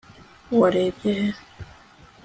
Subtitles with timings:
[0.59, 1.25] warebye he